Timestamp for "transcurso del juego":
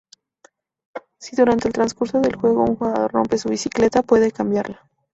1.75-2.63